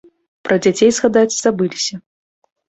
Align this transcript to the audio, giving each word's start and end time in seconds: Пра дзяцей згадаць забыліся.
Пра 0.47 0.55
дзяцей 0.65 0.91
згадаць 0.99 1.37
забыліся. 1.43 2.01